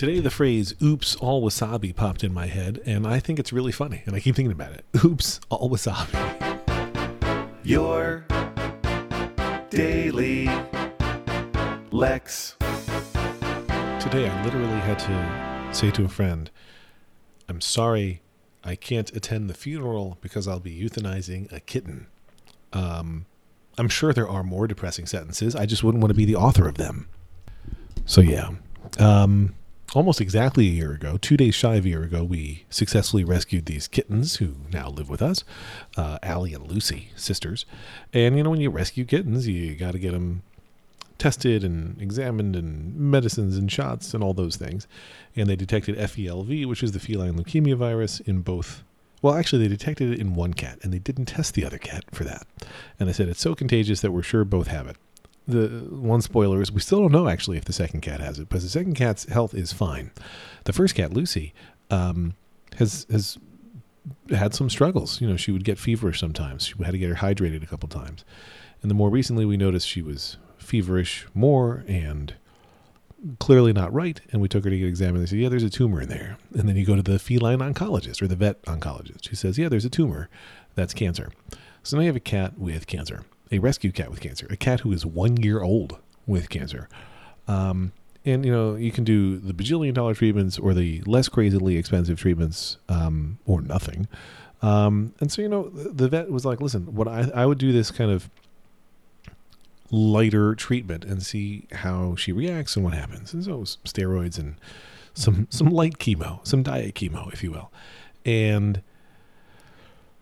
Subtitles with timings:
[0.00, 3.70] Today, the phrase oops, all wasabi popped in my head, and I think it's really
[3.70, 4.86] funny, and I keep thinking about it.
[5.04, 6.16] Oops, all wasabi.
[7.64, 8.24] Your
[9.68, 10.46] daily
[11.90, 12.56] Lex.
[14.00, 16.50] Today, I literally had to say to a friend,
[17.46, 18.22] I'm sorry
[18.64, 22.06] I can't attend the funeral because I'll be euthanizing a kitten.
[22.72, 23.26] Um,
[23.76, 25.54] I'm sure there are more depressing sentences.
[25.54, 27.06] I just wouldn't want to be the author of them.
[28.06, 28.48] So, yeah.
[28.98, 29.56] Um,
[29.94, 33.66] almost exactly a year ago, two days shy of a year ago, we successfully rescued
[33.66, 35.44] these kittens who now live with us,
[35.96, 37.66] uh, Allie and Lucy, sisters.
[38.12, 40.42] And you know, when you rescue kittens, you got to get them
[41.18, 44.86] tested and examined, and medicines and shots and all those things.
[45.36, 48.82] And they detected FELV, which is the feline leukemia virus, in both.
[49.22, 52.04] Well, actually, they detected it in one cat, and they didn't test the other cat
[52.10, 52.46] for that.
[52.98, 54.96] And they said it's so contagious that we're sure both have it
[55.50, 58.48] the one spoiler is we still don't know actually if the second cat has it,
[58.48, 60.10] but the second cat's health is fine.
[60.64, 61.52] The first cat, Lucy,
[61.90, 62.34] um,
[62.78, 63.38] has has
[64.30, 65.20] had some struggles.
[65.20, 66.66] You know, she would get feverish sometimes.
[66.66, 68.24] She had to get her hydrated a couple times,
[68.82, 72.34] and the more recently we noticed she was feverish more and
[73.38, 74.20] clearly not right.
[74.32, 75.22] And we took her to get examined.
[75.22, 77.58] They said, "Yeah, there's a tumor in there." And then you go to the feline
[77.58, 79.28] oncologist or the vet oncologist.
[79.28, 80.28] She says, "Yeah, there's a tumor.
[80.74, 81.30] That's cancer."
[81.82, 84.80] So now you have a cat with cancer a rescue cat with cancer, a cat
[84.80, 86.88] who is one year old with cancer.
[87.48, 87.92] Um,
[88.24, 92.18] and you know you can do the bajillion dollar treatments or the less crazily expensive
[92.18, 94.08] treatments um, or nothing.
[94.62, 97.72] Um, and so you know the vet was like, "Listen, what I I would do
[97.72, 98.28] this kind of
[99.90, 104.38] lighter treatment and see how she reacts and what happens." And so it was steroids
[104.38, 104.56] and
[105.14, 107.72] some some light chemo, some diet chemo, if you will,
[108.24, 108.82] and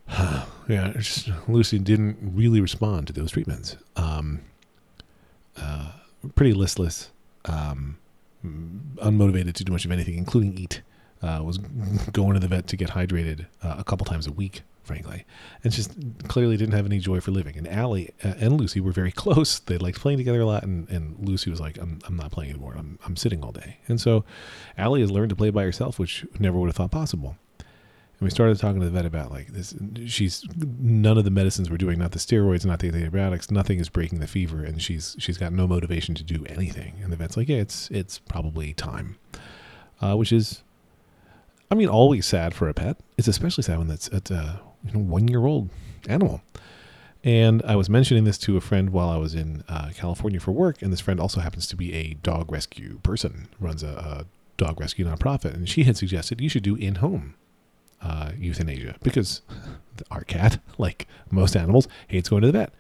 [0.69, 3.77] yeah, just, Lucy didn't really respond to those treatments.
[3.97, 4.43] Um,
[5.57, 5.93] uh,
[6.35, 7.11] pretty listless,
[7.47, 7.99] um,
[8.45, 10.83] unmotivated to do much of anything, including eat.
[11.21, 11.59] Uh, was
[12.13, 15.25] going to the vet to get hydrated uh, a couple times a week, frankly,
[15.65, 15.91] and just
[16.29, 17.57] clearly didn't have any joy for living.
[17.57, 19.59] And Allie uh, and Lucy were very close.
[19.59, 22.51] They liked playing together a lot, and, and Lucy was like, "I'm I'm not playing
[22.51, 22.77] anymore.
[22.79, 24.25] I'm I'm sitting all day." And so,
[24.77, 27.37] Allie has learned to play by herself, which never would have thought possible.
[28.19, 29.75] And we started talking to the vet about like this.
[30.07, 33.89] She's none of the medicines we're doing, not the steroids, not the antibiotics, nothing is
[33.89, 36.95] breaking the fever, and she's she's got no motivation to do anything.
[37.01, 39.19] And the vet's like, yeah, it's it's probably time,
[40.01, 40.65] uh, which is,
[41.71, 42.97] I mean, always sad for a pet.
[43.17, 45.71] It's especially sad when that's at a you know, one year old
[46.09, 46.43] animal.
[47.23, 50.51] And I was mentioning this to a friend while I was in uh, California for
[50.51, 54.27] work, and this friend also happens to be a dog rescue person, runs a, a
[54.57, 57.35] dog rescue nonprofit, and she had suggested you should do in home
[58.03, 59.43] uh, euthanasia because
[60.11, 62.73] our cat, like most animals, hates going to the vet.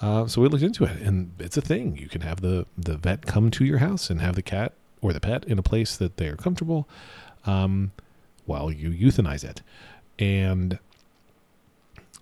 [0.00, 1.96] Uh, so we looked into it, and it's a thing.
[1.96, 5.12] You can have the the vet come to your house and have the cat or
[5.12, 6.88] the pet in a place that they are comfortable,
[7.46, 7.92] um,
[8.44, 9.62] while you euthanize it.
[10.18, 10.78] And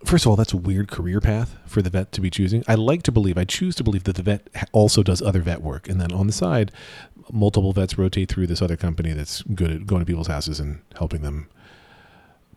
[0.05, 2.63] first of all, that's a weird career path for the vet to be choosing.
[2.69, 5.63] I like to believe, I choose to believe that the vet also does other vet
[5.63, 6.73] work, and then on the side,
[7.31, 10.81] multiple vets rotate through this other company that's good at going to people's houses and
[10.97, 11.49] helping them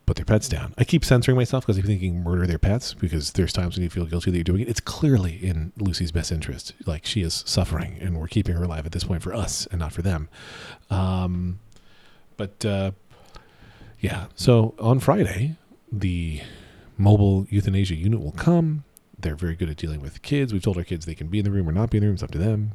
[0.05, 0.73] put their pets down.
[0.77, 3.89] I keep censoring myself because I'm thinking murder their pets because there's times when you
[3.89, 4.69] feel guilty that you're doing it.
[4.69, 6.73] It's clearly in Lucy's best interest.
[6.85, 9.79] Like she is suffering and we're keeping her alive at this point for us and
[9.79, 10.29] not for them.
[10.89, 11.59] Um,
[12.37, 12.91] but uh,
[13.99, 15.55] yeah, so on Friday,
[15.91, 16.41] the
[16.97, 18.83] mobile euthanasia unit will come.
[19.17, 20.53] They're very good at dealing with kids.
[20.53, 22.07] We've told our kids they can be in the room or not be in the
[22.07, 22.15] room.
[22.15, 22.73] It's up to them.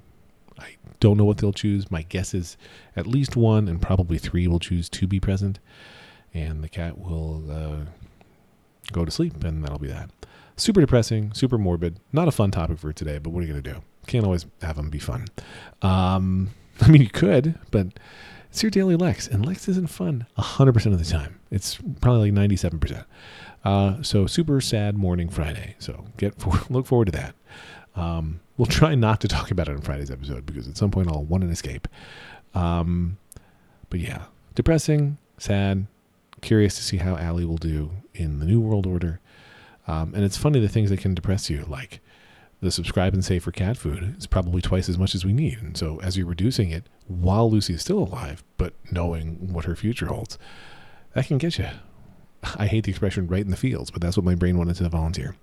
[0.58, 1.91] I don't know what they'll choose.
[1.91, 2.56] My guess is
[2.97, 5.58] at least one and probably three will choose to be present
[6.34, 7.84] and the cat will uh,
[8.92, 10.10] go to sleep, and that'll be that.
[10.56, 11.98] Super depressing, super morbid.
[12.12, 13.80] Not a fun topic for today, but what are you going to do?
[14.06, 15.26] Can't always have them be fun.
[15.82, 17.86] Um, I mean, you could, but
[18.50, 21.38] it's your daily Lex, and Lex isn't fun 100% of the time.
[21.50, 23.04] It's probably like 97%.
[23.64, 25.76] Uh, so super sad morning Friday.
[25.78, 27.34] So get for, look forward to that.
[27.97, 31.08] Um, we'll try not to talk about it on Friday's episode because at some point
[31.08, 31.88] I'll want an escape.
[32.54, 33.18] Um,
[33.88, 34.24] but yeah,
[34.54, 35.86] depressing, sad,
[36.41, 39.21] curious to see how Allie will do in the New World Order.
[39.87, 42.01] Um, and it's funny the things that can depress you, like
[42.60, 45.59] the subscribe and save for cat food is probably twice as much as we need.
[45.63, 49.75] And so as you're reducing it while Lucy is still alive, but knowing what her
[49.75, 50.39] future holds,
[51.15, 51.69] that can get you.
[52.57, 54.89] I hate the expression right in the fields, but that's what my brain wanted to
[54.89, 55.37] volunteer.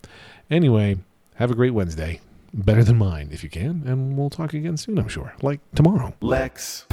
[0.50, 0.98] Anyway,
[1.36, 2.22] have a great Wednesday.
[2.54, 5.36] Better than mine if you can, and we'll talk again soon, I'm sure.
[5.42, 6.14] Like tomorrow.
[6.22, 6.86] Lex.